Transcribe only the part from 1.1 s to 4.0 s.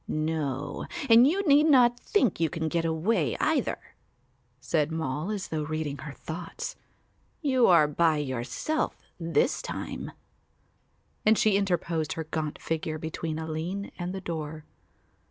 and you need not think you can get away either,"